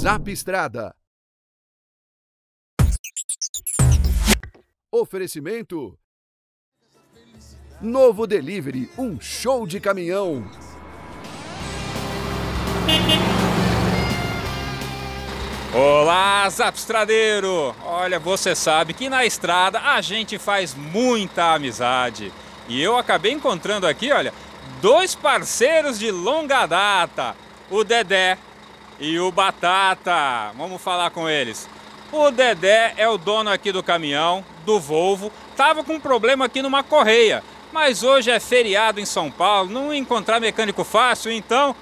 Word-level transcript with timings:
Zap 0.00 0.30
Estrada. 0.30 0.96
Oferecimento. 4.90 5.98
Novo 7.82 8.26
Delivery, 8.26 8.90
um 8.96 9.20
show 9.20 9.66
de 9.66 9.78
caminhão. 9.78 10.50
Olá, 15.74 16.48
Zapstradeiro! 16.48 17.76
Olha, 17.84 18.18
você 18.18 18.54
sabe 18.54 18.94
que 18.94 19.10
na 19.10 19.26
estrada 19.26 19.80
a 19.80 20.00
gente 20.00 20.38
faz 20.38 20.74
muita 20.74 21.52
amizade. 21.52 22.32
E 22.66 22.80
eu 22.80 22.96
acabei 22.96 23.32
encontrando 23.32 23.86
aqui, 23.86 24.10
olha, 24.10 24.32
dois 24.80 25.14
parceiros 25.14 25.98
de 25.98 26.10
longa 26.10 26.64
data, 26.64 27.36
o 27.70 27.84
Dedé 27.84 28.38
e 29.00 29.18
o 29.18 29.32
Batata. 29.32 30.52
Vamos 30.56 30.80
falar 30.80 31.10
com 31.10 31.28
eles. 31.28 31.68
O 32.12 32.30
Dedé 32.30 32.94
é 32.96 33.08
o 33.08 33.16
dono 33.16 33.50
aqui 33.50 33.72
do 33.72 33.82
caminhão, 33.82 34.44
do 34.66 34.78
Volvo. 34.78 35.32
Tava 35.56 35.82
com 35.82 35.94
um 35.94 36.00
problema 36.00 36.44
aqui 36.44 36.60
numa 36.60 36.82
correia, 36.82 37.42
mas 37.72 38.02
hoje 38.02 38.30
é 38.30 38.38
feriado 38.38 39.00
em 39.00 39.06
São 39.06 39.30
Paulo, 39.30 39.70
não 39.70 39.94
encontrar 39.94 40.40
mecânico 40.40 40.84
fácil, 40.84 41.32
então 41.32 41.74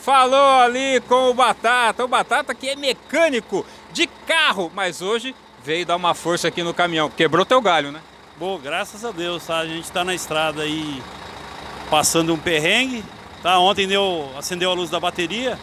falou 0.00 0.60
ali 0.60 1.00
com 1.08 1.30
o 1.30 1.34
Batata. 1.34 2.04
O 2.04 2.08
Batata 2.08 2.54
que 2.54 2.68
é 2.68 2.76
mecânico 2.76 3.66
de 3.92 4.06
carro, 4.26 4.70
mas 4.74 5.02
hoje 5.02 5.34
veio 5.62 5.84
dar 5.84 5.96
uma 5.96 6.14
força 6.14 6.48
aqui 6.48 6.62
no 6.62 6.74
caminhão. 6.74 7.10
Quebrou 7.10 7.44
teu 7.44 7.60
galho, 7.60 7.90
né? 7.90 8.00
Bom, 8.38 8.58
graças 8.58 9.04
a 9.04 9.10
Deus, 9.10 9.46
tá? 9.46 9.58
A 9.58 9.66
gente 9.66 9.84
está 9.84 10.04
na 10.04 10.14
estrada 10.14 10.62
aí 10.62 11.02
passando 11.90 12.32
um 12.32 12.38
perrengue, 12.38 13.04
tá? 13.42 13.58
Ontem 13.58 13.86
deu, 13.86 14.30
acendeu 14.38 14.70
a 14.70 14.74
luz 14.74 14.88
da 14.88 15.00
bateria. 15.00 15.58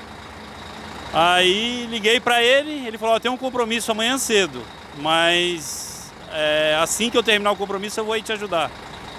Aí 1.13 1.87
liguei 1.89 2.19
para 2.19 2.43
ele, 2.43 2.85
ele 2.85 2.97
falou: 2.97 3.15
oh, 3.15 3.19
"Tem 3.19 3.31
um 3.31 3.37
compromisso 3.37 3.91
amanhã 3.91 4.17
cedo, 4.17 4.61
mas 4.97 6.11
é, 6.31 6.77
assim 6.81 7.09
que 7.09 7.17
eu 7.17 7.23
terminar 7.23 7.51
o 7.51 7.55
compromisso 7.55 7.99
eu 7.99 8.05
vou 8.05 8.13
aí 8.13 8.21
te 8.21 8.31
ajudar". 8.31 8.69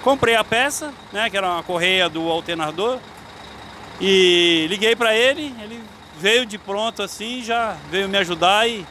Comprei 0.03 0.35
a 0.35 0.43
peça, 0.43 0.93
né, 1.11 1.29
que 1.29 1.35
era 1.35 1.47
uma 1.47 1.63
correia 1.63 2.07
do 2.07 2.29
alternador 2.29 2.99
e 3.99 4.65
liguei 4.69 4.95
para 4.95 5.13
ele, 5.13 5.53
ele 5.61 5.83
veio 6.17 6.45
de 6.45 6.57
pronto 6.57 7.03
assim, 7.03 7.43
já 7.43 7.75
veio 7.91 8.07
me 8.07 8.17
ajudar 8.17 8.67
e 8.67 8.85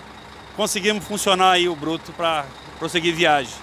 conseguimos 0.54 1.04
funcionar 1.04 1.52
aí 1.52 1.68
o 1.68 1.74
bruto 1.74 2.12
para 2.12 2.44
prosseguir 2.78 3.14
viagem. 3.14 3.54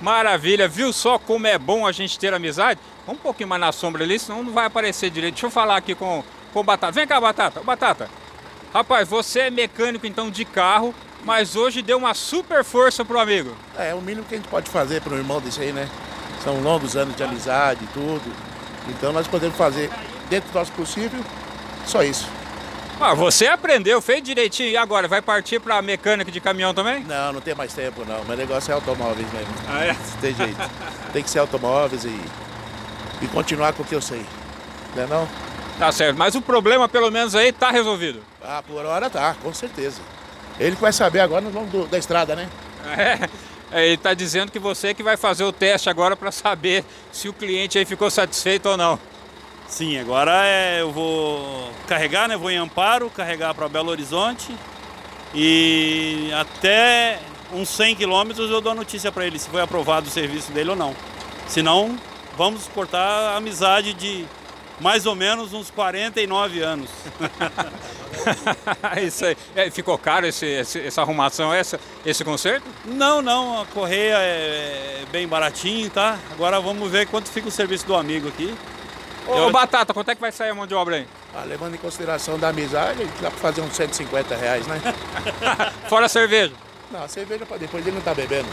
Maravilha, 0.00 0.66
viu 0.66 0.92
só 0.92 1.18
como 1.18 1.46
é 1.46 1.56
bom 1.56 1.86
a 1.86 1.92
gente 1.92 2.18
ter 2.18 2.34
amizade? 2.34 2.80
Vamos 3.06 3.20
um 3.20 3.22
pouquinho 3.22 3.48
mais 3.48 3.60
na 3.60 3.70
sombra 3.70 4.02
ali, 4.02 4.18
senão 4.18 4.42
não 4.42 4.52
vai 4.52 4.66
aparecer 4.66 5.10
direito. 5.10 5.34
Deixa 5.34 5.46
eu 5.46 5.50
falar 5.50 5.76
aqui 5.76 5.94
com, 5.94 6.24
com 6.52 6.60
o 6.60 6.64
Batata. 6.64 6.92
Vem 6.92 7.06
cá, 7.06 7.20
Batata. 7.20 7.60
Batata, 7.62 8.10
rapaz, 8.72 9.08
você 9.08 9.40
é 9.40 9.50
mecânico 9.50 10.06
então 10.06 10.30
de 10.30 10.44
carro, 10.44 10.94
mas 11.24 11.56
hoje 11.56 11.82
deu 11.82 11.98
uma 11.98 12.14
super 12.14 12.64
força 12.64 13.04
pro 13.04 13.18
amigo. 13.18 13.54
É, 13.76 13.90
é 13.90 13.94
o 13.94 14.00
mínimo 14.00 14.24
que 14.26 14.34
a 14.34 14.38
gente 14.38 14.48
pode 14.48 14.70
fazer 14.70 15.00
para 15.00 15.14
um 15.14 15.18
irmão 15.18 15.40
desse 15.40 15.60
aí, 15.60 15.72
né? 15.72 15.88
São 16.42 16.60
longos 16.60 16.96
anos 16.96 17.14
de 17.16 17.22
amizade 17.22 17.84
e 17.84 17.86
tudo. 17.88 18.32
Então 18.88 19.12
nós 19.12 19.26
podemos 19.28 19.56
fazer 19.56 19.90
dentro 20.28 20.50
do 20.50 20.58
nosso 20.58 20.72
possível, 20.72 21.20
só 21.86 22.02
isso. 22.02 22.28
Ah, 23.00 23.14
você 23.14 23.46
aprendeu, 23.46 24.00
fez 24.00 24.22
direitinho 24.22 24.68
e 24.68 24.76
agora 24.76 25.08
vai 25.08 25.20
partir 25.20 25.60
para 25.60 25.80
mecânica 25.82 26.30
de 26.30 26.40
caminhão 26.40 26.72
também? 26.72 27.02
Não, 27.02 27.32
não 27.32 27.40
tem 27.40 27.54
mais 27.54 27.72
tempo 27.72 28.04
não. 28.04 28.24
Meu 28.24 28.36
negócio 28.36 28.70
é 28.70 28.74
automóveis 28.74 29.26
mesmo. 29.32 29.52
Ah, 29.68 29.84
é? 29.84 29.92
Não 29.92 30.20
tem 30.20 30.34
jeito. 30.34 30.70
tem 31.12 31.22
que 31.22 31.30
ser 31.30 31.40
automóveis 31.40 32.04
e, 32.04 32.20
e 33.20 33.26
continuar 33.28 33.72
com 33.72 33.82
o 33.82 33.86
que 33.86 33.94
eu 33.94 34.00
sei. 34.00 34.24
Não 34.94 35.02
é 35.02 35.06
não? 35.06 35.28
Tá 35.78 35.90
certo, 35.90 36.16
mas 36.16 36.34
o 36.34 36.42
problema 36.42 36.88
pelo 36.88 37.10
menos 37.10 37.34
aí 37.34 37.52
tá 37.52 37.70
resolvido. 37.70 38.22
Ah, 38.42 38.62
por 38.66 38.84
hora 38.84 39.10
tá, 39.10 39.34
com 39.42 39.52
certeza. 39.52 40.00
Ele 40.58 40.76
que 40.76 40.82
vai 40.82 40.92
saber 40.92 41.20
agora 41.20 41.40
no 41.40 41.50
nome 41.50 41.68
do, 41.68 41.86
da 41.86 41.98
estrada, 41.98 42.36
né? 42.36 42.48
É, 43.74 43.86
ele 43.86 43.96
tá 43.96 44.12
dizendo 44.12 44.52
que 44.52 44.58
você 44.58 44.92
que 44.92 45.02
vai 45.02 45.16
fazer 45.16 45.44
o 45.44 45.52
teste 45.52 45.88
agora 45.88 46.14
para 46.14 46.30
saber 46.30 46.84
se 47.10 47.26
o 47.26 47.32
cliente 47.32 47.78
aí 47.78 47.86
ficou 47.86 48.10
satisfeito 48.10 48.68
ou 48.68 48.76
não. 48.76 48.98
Sim, 49.66 49.98
agora 49.98 50.44
é, 50.44 50.82
eu 50.82 50.92
vou 50.92 51.70
carregar, 51.86 52.28
né? 52.28 52.36
Vou 52.36 52.50
em 52.50 52.58
Amparo, 52.58 53.08
carregar 53.08 53.54
para 53.54 53.66
Belo 53.70 53.90
Horizonte 53.90 54.54
e 55.34 56.30
até 56.34 57.18
uns 57.50 57.70
100 57.70 57.96
quilômetros 57.96 58.50
eu 58.50 58.60
dou 58.60 58.72
a 58.72 58.74
notícia 58.74 59.10
para 59.10 59.26
ele 59.26 59.38
se 59.38 59.48
foi 59.48 59.62
aprovado 59.62 60.08
o 60.08 60.10
serviço 60.10 60.52
dele 60.52 60.70
ou 60.70 60.76
não. 60.76 60.94
Se 61.46 61.62
não, 61.62 61.98
vamos 62.36 62.68
cortar 62.68 62.98
a 63.00 63.36
amizade 63.36 63.94
de 63.94 64.26
mais 64.82 65.06
ou 65.06 65.14
menos 65.14 65.54
uns 65.54 65.70
49 65.70 66.60
anos. 66.60 66.90
Isso 69.02 69.24
aí. 69.24 69.36
É, 69.54 69.70
ficou 69.70 69.96
caro 69.96 70.26
esse, 70.26 70.44
esse, 70.44 70.80
essa 70.80 71.00
arrumação, 71.00 71.54
essa, 71.54 71.80
esse 72.04 72.24
conserto? 72.24 72.64
Não, 72.84 73.22
não, 73.22 73.62
a 73.62 73.66
correia 73.66 74.16
é, 74.18 75.02
é 75.02 75.04
bem 75.10 75.26
baratinho, 75.26 75.88
tá? 75.88 76.18
Agora 76.32 76.60
vamos 76.60 76.90
ver 76.90 77.06
quanto 77.06 77.30
fica 77.30 77.48
o 77.48 77.50
serviço 77.50 77.86
do 77.86 77.94
amigo 77.94 78.28
aqui. 78.28 78.54
Ô, 79.26 79.36
eu... 79.36 79.50
Batata, 79.52 79.94
quanto 79.94 80.10
é 80.10 80.14
que 80.14 80.20
vai 80.20 80.32
sair 80.32 80.50
a 80.50 80.54
mão 80.54 80.66
de 80.66 80.74
obra 80.74 80.96
aí? 80.96 81.06
Ah, 81.34 81.44
levando 81.44 81.74
em 81.74 81.78
consideração 81.78 82.38
da 82.38 82.48
amizade, 82.48 83.04
dá 83.20 83.30
para 83.30 83.40
fazer 83.40 83.60
uns 83.60 83.74
150 83.74 84.34
reais, 84.34 84.66
né? 84.66 84.80
Fora 85.88 86.06
a 86.06 86.08
cerveja. 86.08 86.52
Não, 86.92 87.04
a 87.04 87.08
cerveja 87.08 87.46
para 87.46 87.56
depois 87.56 87.86
ele 87.86 87.96
não 87.96 88.02
tá 88.02 88.12
bebendo. 88.12 88.48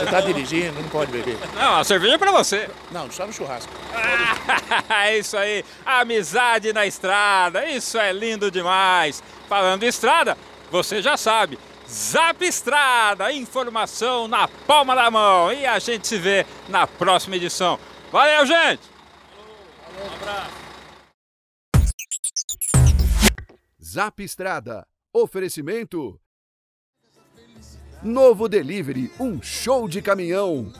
Ele 0.00 0.10
tá 0.10 0.20
dirigindo, 0.20 0.82
não 0.82 0.88
pode 0.88 1.12
beber. 1.12 1.38
Não, 1.54 1.76
a 1.76 1.84
cerveja 1.84 2.14
é 2.14 2.18
para 2.18 2.32
você. 2.32 2.68
Não, 2.90 3.08
só 3.12 3.24
no 3.26 3.32
churrasco. 3.32 3.72
é 4.90 5.16
isso 5.16 5.36
aí, 5.36 5.64
amizade 5.84 6.72
na 6.72 6.84
estrada, 6.84 7.64
isso 7.64 7.96
é 7.96 8.12
lindo 8.12 8.50
demais. 8.50 9.22
Falando 9.48 9.84
em 9.84 9.86
estrada, 9.86 10.36
você 10.68 11.00
já 11.00 11.16
sabe, 11.16 11.56
Zap 11.88 12.44
Estrada, 12.44 13.32
informação 13.32 14.26
na 14.26 14.48
palma 14.48 14.96
da 14.96 15.08
mão. 15.08 15.52
E 15.52 15.64
a 15.64 15.78
gente 15.78 16.08
se 16.08 16.18
vê 16.18 16.44
na 16.68 16.88
próxima 16.88 17.36
edição. 17.36 17.78
Valeu, 18.10 18.44
gente! 18.44 18.82
Um 19.96 20.14
abraço. 20.14 20.50
Zap 23.80 24.20
Estrada. 24.22 24.84
Oferecimento. 25.12 26.20
Novo 28.06 28.48
Delivery, 28.48 29.10
um 29.18 29.42
show 29.42 29.88
de 29.88 30.00
caminhão. 30.00 30.72